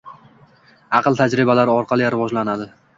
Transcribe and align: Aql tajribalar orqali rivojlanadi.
Aql 1.01 1.19
tajribalar 1.21 1.75
orqali 1.77 2.13
rivojlanadi. 2.19 2.73